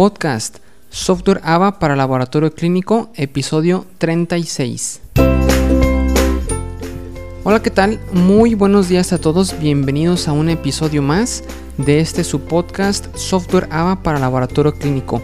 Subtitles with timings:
[0.00, 5.02] Podcast Software AVA para Laboratorio Clínico, episodio 36.
[7.44, 8.00] Hola, ¿qué tal?
[8.10, 11.44] Muy buenos días a todos, bienvenidos a un episodio más
[11.76, 15.20] de este su podcast Software AVA para Laboratorio Clínico.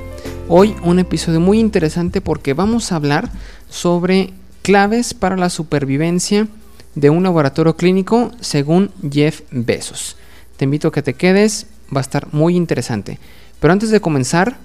[0.47, 3.31] Hoy un episodio muy interesante porque vamos a hablar
[3.71, 6.49] sobre claves para la supervivencia
[6.95, 10.19] de un laboratorio clínico según Jeff Bezos.
[10.59, 13.19] Te invito a que te quedes, va a estar muy interesante.
[13.61, 14.59] Pero antes de comenzar,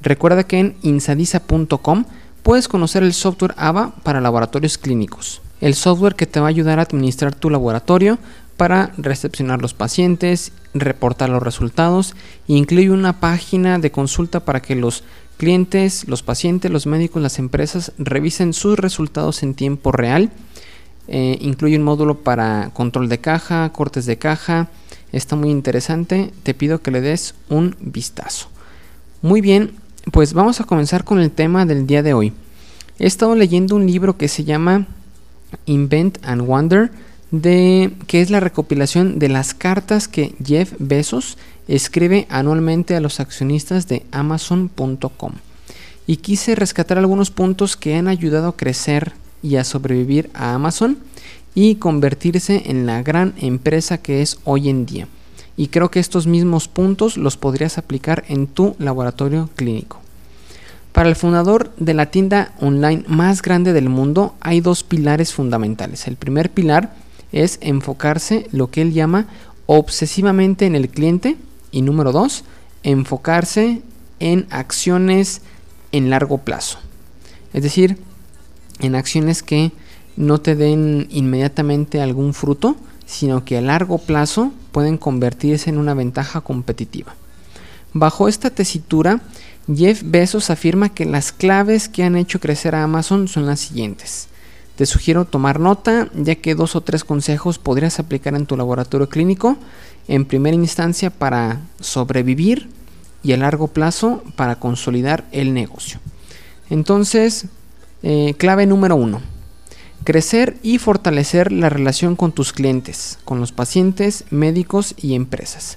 [0.00, 2.04] recuerda que en insadisa.com
[2.42, 5.40] puedes conocer el software AVA para laboratorios clínicos.
[5.60, 8.18] El software que te va a ayudar a administrar tu laboratorio
[8.56, 12.14] para recepcionar los pacientes, reportar los resultados
[12.48, 15.04] e incluye una página de consulta para que los
[15.36, 20.30] clientes, los pacientes, los médicos, las empresas revisen sus resultados en tiempo real.
[21.06, 24.68] Eh, incluye un módulo para control de caja, cortes de caja.
[25.12, 26.32] Está muy interesante.
[26.42, 28.48] Te pido que le des un vistazo.
[29.22, 29.72] Muy bien,
[30.12, 32.32] pues vamos a comenzar con el tema del día de hoy.
[32.98, 34.86] He estado leyendo un libro que se llama
[35.66, 36.90] Invent and Wonder,
[37.30, 41.36] de, que es la recopilación de las cartas que Jeff Bezos
[41.68, 45.32] escribe anualmente a los accionistas de Amazon.com.
[46.06, 50.98] Y quise rescatar algunos puntos que han ayudado a crecer y a sobrevivir a Amazon
[51.54, 55.08] y convertirse en la gran empresa que es hoy en día
[55.58, 60.00] y creo que estos mismos puntos los podrías aplicar en tu laboratorio clínico.
[60.92, 66.06] Para el fundador de la tienda online más grande del mundo hay dos pilares fundamentales.
[66.06, 66.94] El primer pilar
[67.32, 69.26] es enfocarse lo que él llama
[69.66, 71.36] obsesivamente en el cliente
[71.72, 72.44] y número dos,
[72.84, 73.82] enfocarse
[74.20, 75.42] en acciones
[75.90, 76.78] en largo plazo.
[77.52, 77.98] Es decir,
[78.78, 79.72] en acciones que
[80.16, 82.76] no te den inmediatamente algún fruto,
[83.08, 87.14] sino que a largo plazo pueden convertirse en una ventaja competitiva.
[87.94, 89.22] Bajo esta tesitura,
[89.74, 94.28] Jeff Bezos afirma que las claves que han hecho crecer a Amazon son las siguientes.
[94.76, 99.08] Te sugiero tomar nota, ya que dos o tres consejos podrías aplicar en tu laboratorio
[99.08, 99.56] clínico,
[100.06, 102.68] en primera instancia para sobrevivir
[103.22, 105.98] y a largo plazo para consolidar el negocio.
[106.68, 107.46] Entonces,
[108.02, 109.22] eh, clave número uno,
[110.04, 115.76] Crecer y fortalecer la relación con tus clientes, con los pacientes, médicos y empresas.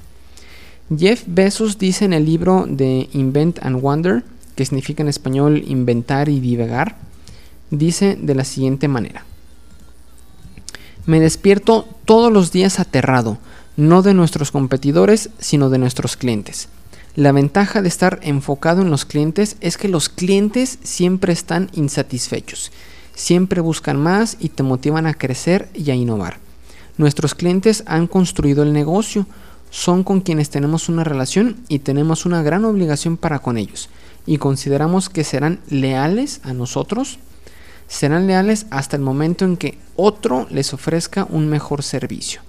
[0.96, 4.24] Jeff Bezos dice en el libro de Invent and Wonder,
[4.56, 6.98] que significa en español inventar y divagar,
[7.72, 9.26] dice de la siguiente manera.
[11.06, 13.38] Me despierto todos los días aterrado,
[13.76, 16.70] no de nuestros competidores, sino de nuestros clientes.
[17.16, 22.72] La ventaja de estar enfocado en los clientes es que los clientes siempre están insatisfechos
[23.14, 26.38] siempre buscan más y te motivan a crecer y a innovar.
[26.98, 29.26] Nuestros clientes han construido el negocio,
[29.70, 33.90] son con quienes tenemos una relación y tenemos una gran obligación para con ellos
[34.26, 37.20] y consideramos que serán leales a nosotros,
[37.88, 42.42] serán leales hasta el momento en que otro les ofrezca un mejor servicio.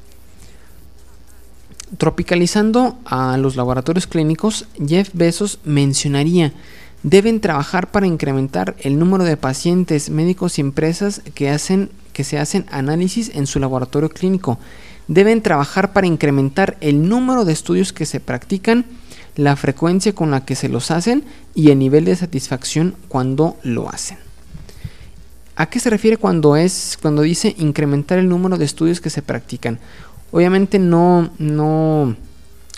[1.98, 6.52] Tropicalizando a los laboratorios clínicos, Jeff Bezos mencionaría
[7.02, 12.38] deben trabajar para incrementar el número de pacientes, médicos y empresas que, hacen, que se
[12.38, 14.58] hacen análisis en su laboratorio clínico.
[15.08, 18.84] Deben trabajar para incrementar el número de estudios que se practican,
[19.36, 21.24] la frecuencia con la que se los hacen
[21.54, 24.18] y el nivel de satisfacción cuando lo hacen.
[25.56, 29.22] ¿A qué se refiere cuando es cuando dice incrementar el número de estudios que se
[29.22, 29.78] practican?
[30.30, 32.16] Obviamente no no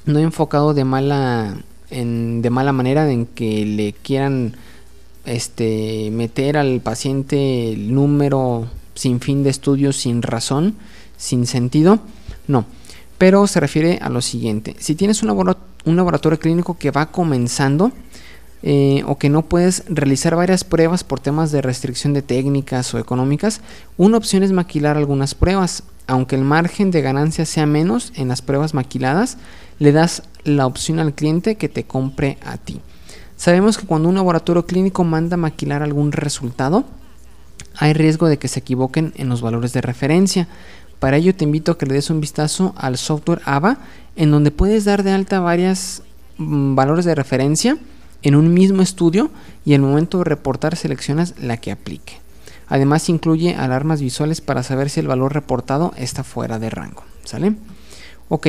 [0.07, 1.57] no enfocado de mala
[1.95, 4.57] de mala manera en que le quieran
[5.25, 10.75] este, meter al paciente el número sin fin de estudios, sin razón,
[11.17, 12.01] sin sentido.
[12.47, 12.67] No,
[13.19, 14.77] pero se refiere a lo siguiente.
[14.79, 15.29] Si tienes un,
[15.97, 17.93] laboratorio, clínico que va comenzando,
[18.67, 22.99] eh, o que no puedes realizar varias pruebas por temas de restricción de técnicas o
[22.99, 23.61] económicas,
[23.99, 25.83] una opción es maquilar algunas pruebas.
[26.07, 29.39] Aunque el margen de ganancia sea menos en las pruebas maquiladas,
[29.79, 32.81] le das la opción al cliente que te compre a ti.
[33.37, 36.85] Sabemos que cuando un laboratorio clínico manda maquilar algún resultado,
[37.77, 40.49] hay riesgo de que se equivoquen en los valores de referencia.
[40.99, 43.79] Para ello te invito a que le des un vistazo al software AVA,
[44.17, 46.03] en donde puedes dar de alta varios
[46.39, 47.77] mm, valores de referencia
[48.23, 49.31] en un mismo estudio
[49.65, 52.21] y al momento de reportar seleccionas la que aplique.
[52.69, 57.03] Además incluye alarmas visuales para saber si el valor reportado está fuera de rango.
[57.25, 57.55] ¿Sale?
[58.29, 58.49] Ok,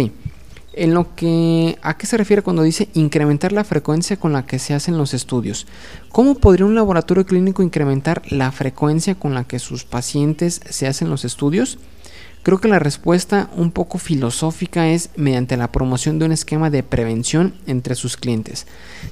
[0.76, 4.60] en lo que a qué se refiere cuando dice incrementar la frecuencia con la que
[4.60, 5.68] se hacen los estudios.
[6.10, 11.10] ¿Cómo podría un laboratorio clínico incrementar la frecuencia con la que sus pacientes se hacen
[11.10, 11.80] los estudios?
[12.44, 16.84] Creo que la respuesta un poco filosófica es mediante la promoción de un esquema de
[16.84, 18.68] prevención entre sus clientes.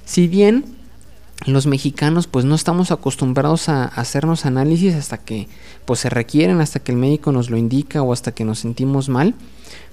[0.06, 0.66] Si bien
[1.46, 5.48] los mexicanos pues no estamos acostumbrados a hacernos análisis hasta que
[5.86, 9.10] pues se requieren, hasta que el médico nos lo indica o hasta que nos sentimos
[9.10, 9.36] mal.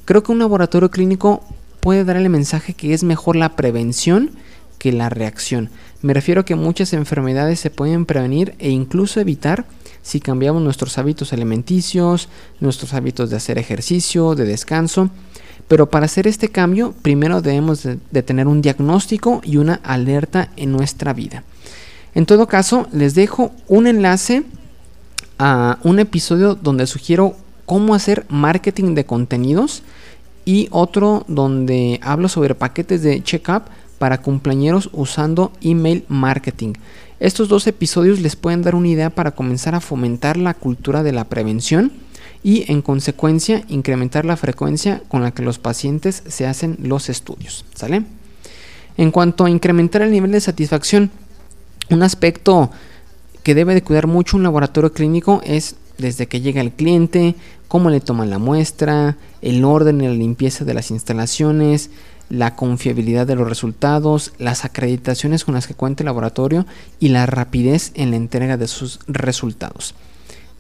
[0.04, 1.42] Creo que un laboratorio clínico
[1.80, 4.30] puede dar el mensaje que es mejor la prevención
[4.78, 5.70] que la reacción.
[6.02, 9.66] Me refiero a que muchas enfermedades se pueden prevenir e incluso evitar
[10.02, 12.28] si cambiamos nuestros hábitos alimenticios,
[12.60, 15.10] nuestros hábitos de hacer ejercicio, de descanso.
[15.70, 20.72] Pero para hacer este cambio, primero debemos de, tener un diagnóstico y una alerta en
[20.72, 21.44] nuestra vida.
[22.12, 24.42] En todo caso, les dejo un enlace
[25.38, 27.36] a un episodio donde sugiero
[27.66, 29.84] cómo hacer marketing de contenidos
[30.44, 33.62] y otro donde hablo sobre paquetes de checkup
[34.00, 36.72] para cumpleañeros usando email marketing.
[37.20, 41.12] Estos dos episodios les pueden dar una idea para comenzar a fomentar la cultura de
[41.12, 41.92] la prevención
[42.42, 47.64] y en consecuencia incrementar la frecuencia con la que los pacientes se hacen los estudios.
[48.96, 51.10] En cuanto a incrementar el nivel de satisfacción,
[51.90, 52.70] un aspecto
[53.42, 57.34] que debe de cuidar mucho un laboratorio clínico es desde que llega el cliente,
[57.68, 61.90] cómo le toman la muestra, el orden y la limpieza de las instalaciones,
[62.30, 66.64] la confiabilidad de los resultados, las acreditaciones con las que cuenta el laboratorio
[67.00, 69.94] y la rapidez en la entrega de sus resultados.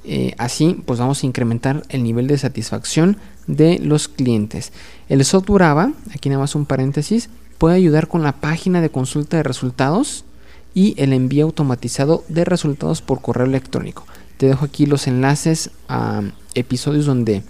[0.04, 4.72] Eh, así, pues vamos a incrementar el nivel de satisfacción de los clientes.
[5.08, 9.36] El software AVA, aquí nada más un paréntesis, puede ayudar con la página de consulta
[9.36, 10.24] de resultados
[10.72, 14.06] y el envío automatizado de resultados por correo electrónico.
[14.38, 16.22] Te dejo aquí los enlaces a
[16.54, 17.42] episodios donde,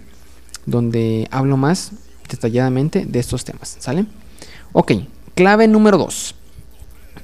[0.65, 1.93] donde hablo más
[2.29, 4.05] detalladamente de estos temas, ¿sale?
[4.73, 4.93] Ok,
[5.35, 6.35] clave número 2.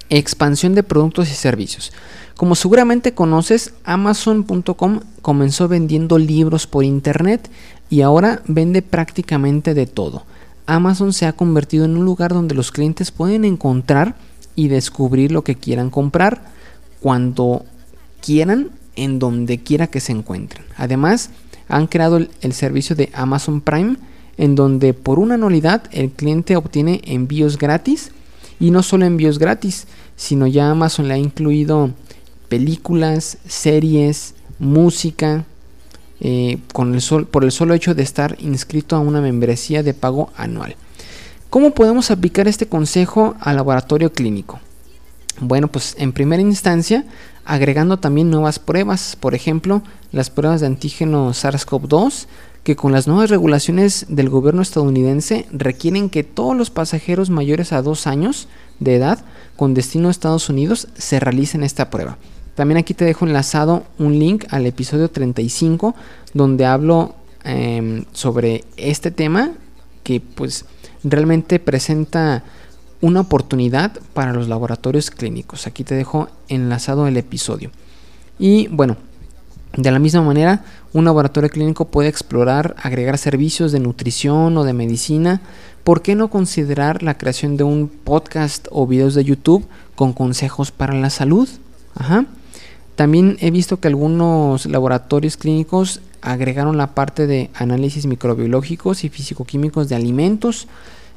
[0.10, 1.92] Expansión de productos y servicios.
[2.36, 7.50] Como seguramente conoces, Amazon.com comenzó vendiendo libros por internet
[7.90, 10.24] y ahora vende prácticamente de todo.
[10.68, 14.16] Amazon se ha convertido en un lugar donde los clientes pueden encontrar
[14.56, 16.42] y descubrir lo que quieran comprar
[17.00, 17.64] cuando
[18.22, 20.66] quieran, en donde quiera que se encuentren.
[20.76, 21.30] Además,
[21.70, 23.98] han creado el, servicio de Amazon Prime
[24.38, 28.12] en donde por una anualidad el cliente obtiene envíos gratis
[28.60, 29.88] y no solo envíos gratis,
[30.18, 31.92] sino ya Amazon le ha incluido
[32.50, 35.46] películas, series, música,
[36.20, 39.94] eh, con el sol, por el solo hecho de estar inscrito a una membresía de
[39.94, 40.76] pago anual.
[41.50, 44.60] ¿Cómo podemos aplicar este consejo al laboratorio clínico?
[45.40, 47.06] Bueno, pues en primera instancia,
[47.46, 52.26] agregando también nuevas pruebas, por ejemplo, las pruebas de antígeno SARS-CoV-2,
[52.64, 57.82] que con las nuevas regulaciones del gobierno estadounidense requieren que todos los pasajeros mayores a
[57.82, 58.48] dos años
[58.80, 59.24] de edad
[59.58, 62.18] con destino a Estados Unidos se realicen esta prueba.
[62.56, 65.94] También aquí te dejo enlazado un link al episodio 35
[66.34, 69.52] donde hablo em, sobre este tema
[70.04, 70.66] que pues
[71.04, 72.44] realmente presenta
[73.02, 75.68] una oportunidad para los laboratorios clínicos.
[75.68, 77.72] Aquí te dejo enlazado el episodio.
[78.40, 78.98] Y bueno,
[79.78, 84.74] de la misma manera, un laboratorio clínico puede explorar, agregar servicios de nutrición o de
[84.74, 85.40] medicina.
[85.84, 90.72] ¿Por qué no considerar la creación de un podcast o videos de YouTube con consejos
[90.72, 91.48] para la salud?
[92.96, 99.90] También he visto que algunos laboratorios clínicos agregaron la parte de análisis microbiológicos y físico-químicos
[99.90, 100.68] de alimentos.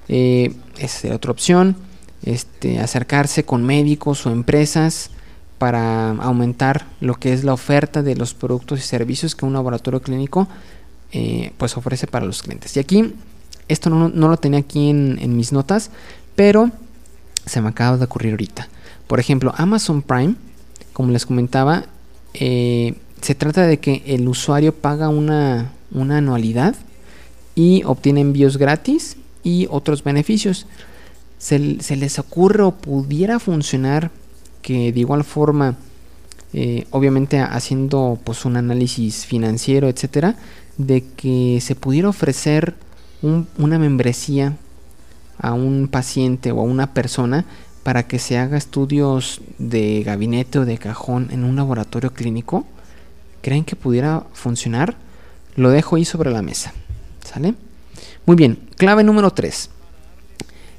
[0.08, 1.76] Eh, es otra opción.
[2.22, 5.10] Este, acercarse con médicos o empresas
[5.60, 10.00] para aumentar lo que es la oferta de los productos y servicios que un laboratorio
[10.00, 10.48] clínico
[11.12, 12.74] eh, pues ofrece para los clientes.
[12.78, 13.12] Y aquí,
[13.68, 15.90] esto no, lo tenía aquí en, mis notas,
[16.34, 16.70] pero
[17.44, 18.70] se me acaba de ocurrir ahorita.
[19.06, 20.36] Por ejemplo, Amazon Prime,
[20.94, 21.84] como les comentaba,
[22.32, 26.74] eh, se trata de que el usuario paga una, una anualidad
[27.54, 30.64] y obtiene envíos gratis y otros beneficios.
[31.36, 34.10] Se, se, les ocurre o pudiera funcionar
[34.62, 35.76] que de igual forma,
[36.52, 40.36] eh, obviamente haciendo pues un análisis financiero, etcétera,
[40.76, 42.74] de que se pudiera ofrecer
[43.22, 44.56] una membresía
[45.38, 47.44] a un paciente o a una persona
[47.82, 52.66] para que se haga estudios de gabinete o de cajón en un laboratorio clínico,
[53.42, 54.96] ¿creen que pudiera funcionar?
[55.56, 56.72] Lo dejo ahí sobre la mesa.
[57.24, 57.54] ¿Sale?
[58.26, 59.70] Muy bien, clave número 3.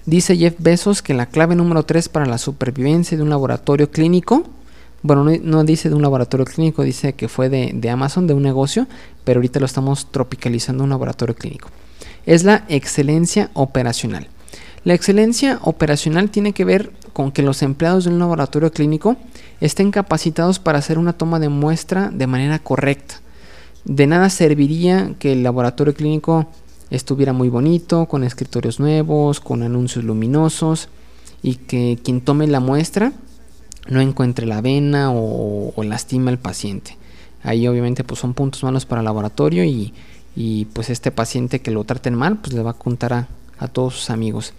[0.05, 4.43] Dice Jeff Bezos que la clave número 3 para la supervivencia de un laboratorio clínico,
[5.03, 8.87] bueno, no, dice de un laboratorio clínico, dice que fue de, Amazon, de un negocio,
[9.23, 11.69] pero ahorita lo estamos tropicalizando a un laboratorio clínico.
[12.25, 14.27] Es la excelencia operacional.
[14.83, 19.17] La excelencia operacional tiene que ver con que los empleados de un laboratorio clínico
[19.59, 23.15] estén capacitados para hacer una toma de muestra de manera correcta.
[23.85, 26.47] De nada serviría que el laboratorio clínico
[26.91, 30.89] estuviera muy bonito, con escritorios nuevos, con anuncios luminosos
[31.41, 33.13] y que quien tome la muestra
[33.87, 36.97] no encuentre la vena o, lastima al paciente.
[37.43, 39.93] Ahí obviamente pues son puntos malos para el laboratorio y,
[40.73, 43.95] pues este paciente que lo traten mal pues le va a contar a, a todos
[43.95, 44.53] sus amigos.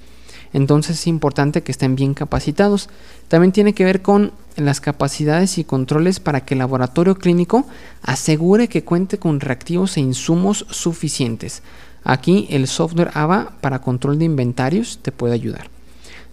[0.55, 2.89] Entonces es importante que estén bien capacitados.
[3.29, 7.67] También tiene que ver con las capacidades y controles para que el laboratorio clínico
[8.03, 11.63] asegure que cuente con reactivos e insumos suficientes.
[12.05, 15.69] Aquí el software AVA para control de inventarios te puede ayudar.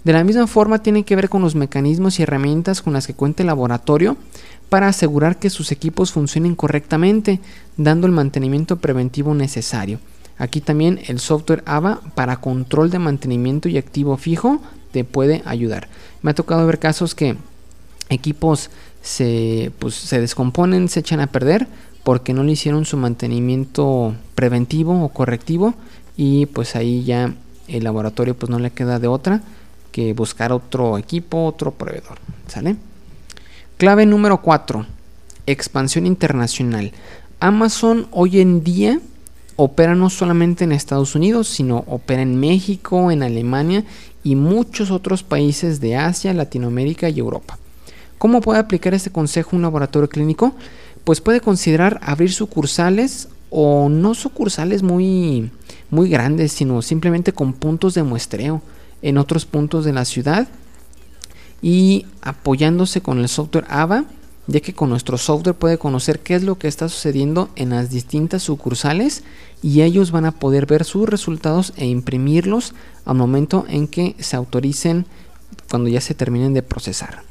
[0.03, 3.13] De la misma forma tiene que ver con los mecanismos y herramientas con las que
[3.13, 4.17] cuenta el laboratorio
[4.69, 7.39] para asegurar que sus equipos funcionen correctamente,
[7.75, 9.99] dando el mantenimiento preventivo necesario.
[10.37, 14.61] Aquí también el software AVA para control de mantenimiento y activo fijo
[14.91, 15.89] te puede ayudar.
[16.21, 17.35] Me ha tocado ver casos que
[18.07, 18.69] equipos
[19.01, 21.67] se, pues, se descomponen, se echan a perder
[22.03, 25.73] porque no le hicieron su mantenimiento preventivo o correctivo
[26.17, 27.33] y pues ahí ya
[27.67, 29.41] el laboratorio pues no le queda de otra
[29.91, 32.17] que buscar otro equipo, otro proveedor.
[32.47, 32.75] ¿Sale?
[33.77, 34.85] Clave número 4.
[35.45, 36.91] Expansión internacional.
[37.39, 38.99] Amazon hoy en día
[39.55, 43.83] opera no solamente en Estados Unidos, sino opera en México, en Alemania
[44.23, 47.57] y muchos otros países de Asia, Latinoamérica y Europa.
[48.17, 50.53] ¿Cómo puede aplicar este consejo un laboratorio clínico?
[51.03, 55.51] Pues puede considerar abrir sucursales o no sucursales muy,
[55.89, 58.61] muy grandes, sino simplemente con puntos de muestreo
[59.01, 60.47] en otros puntos de la ciudad
[61.61, 64.05] y apoyándose con el software AVA
[64.49, 67.91] ya que con nuestro software puede conocer qué es lo que está sucediendo en las
[67.91, 69.23] distintas sucursales
[69.61, 72.73] y ellos van a poder ver sus resultados e imprimirlos
[73.05, 75.05] al momento en que se autoricen
[75.69, 77.21] cuando ya se terminen de procesar.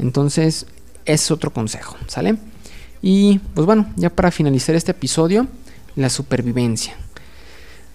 [0.00, 0.66] Entonces,
[1.04, 2.36] es otro consejo, ¿sale?
[3.08, 5.46] Y pues bueno, ya para finalizar este episodio,
[5.94, 6.96] la supervivencia.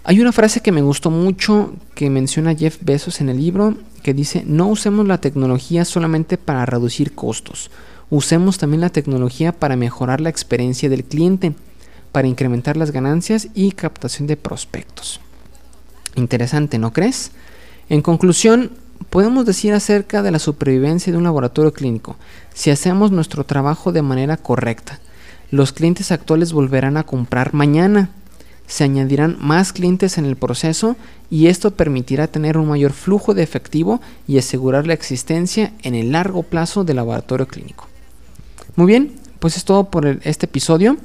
[0.04, 4.14] Hay una frase que me gustó mucho que menciona Jeff Bezos en el libro que
[4.14, 7.70] dice, no usemos la tecnología solamente para reducir costos,
[8.08, 11.52] usemos también la tecnología para mejorar la experiencia del cliente,
[12.10, 15.20] para incrementar las ganancias y captación de prospectos.
[16.14, 17.32] Interesante, ¿no crees?
[17.90, 18.70] En conclusión,
[19.08, 22.16] podemos decir acerca de la supervivencia de un laboratorio clínico,
[22.54, 25.00] si hacemos nuestro trabajo de manera correcta,
[25.50, 28.10] los clientes actuales volverán a comprar mañana,
[28.66, 30.96] se añadirán más clientes en el proceso
[31.30, 36.12] y esto permitirá tener un mayor flujo de efectivo y asegurar la existencia en el
[36.12, 37.86] largo plazo del laboratorio clínico.
[38.76, 40.96] Muy bien, pues es todo por este episodio.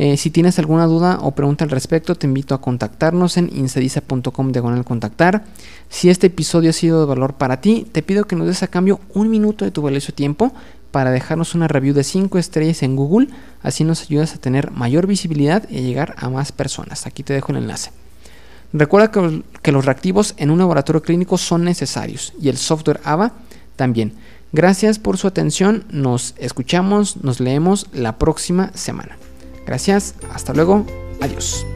[0.00, 4.52] Eh, si tienes alguna duda o pregunta al respecto, te invito a contactarnos en insadiza.com
[4.52, 5.42] diagonal contactar.
[5.88, 8.68] Si este episodio ha sido de valor para ti, te pido que nos des a
[8.68, 10.52] cambio un minuto de tu valioso tiempo
[10.92, 13.26] para dejarnos una review de 5 estrellas en Google.
[13.60, 17.04] Así nos ayudas a tener mayor visibilidad y a llegar a más personas.
[17.04, 17.90] Aquí te dejo el enlace.
[18.72, 23.32] Recuerda que, que los reactivos en un laboratorio clínico son necesarios y el software AVA
[23.74, 24.12] también.
[24.52, 29.16] Gracias por su atención, nos escuchamos, nos leemos la próxima semana.
[29.68, 30.86] Gracias, hasta luego,
[31.20, 31.66] adiós.